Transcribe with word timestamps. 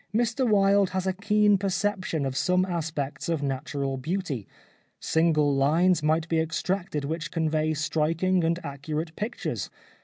Mr 0.15 0.49
Wilde 0.49 0.89
has 0.97 1.05
a 1.05 1.13
keen 1.13 1.59
perception 1.59 2.25
of 2.25 2.35
some 2.35 2.65
aspects 2.65 3.29
of 3.29 3.43
natural 3.43 3.97
beauty. 3.97 4.47
Single 4.99 5.55
lines 5.55 6.01
might 6.01 6.27
be 6.27 6.39
extracted 6.39 7.05
which 7.05 7.29
convey 7.29 7.75
striking 7.75 8.43
and 8.43 8.57
accurate 8.65 9.15
pictures. 9.15 9.69